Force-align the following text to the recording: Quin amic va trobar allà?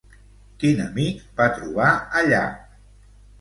Quin 0.61 0.79
amic 0.85 1.19
va 1.41 1.47
trobar 1.59 1.91
allà? 2.23 2.41